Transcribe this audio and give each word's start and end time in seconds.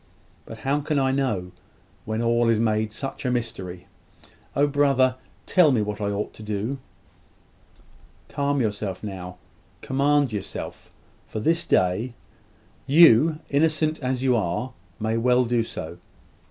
But 0.47 0.57
how 0.61 0.81
can 0.81 0.97
I 0.97 1.11
know, 1.11 1.51
when 2.05 2.23
all 2.23 2.49
is 2.49 2.59
made 2.59 2.91
such 2.91 3.23
a 3.23 3.29
mystery? 3.29 3.85
Oh, 4.55 4.65
brother, 4.65 5.17
tell 5.45 5.71
me 5.71 5.83
what 5.83 6.01
I 6.01 6.09
ought 6.09 6.33
to 6.33 6.41
do!" 6.41 6.79
"Calm 8.27 8.59
yourself 8.61 9.03
now. 9.03 9.37
Command 9.81 10.33
yourself; 10.33 10.89
for 11.27 11.39
this 11.39 11.67
day. 11.67 12.15
You, 12.87 13.41
innocent 13.51 14.01
as 14.01 14.23
you 14.23 14.35
are, 14.35 14.73
may 14.99 15.17
well 15.17 15.45
do 15.45 15.61
so. 15.63 15.99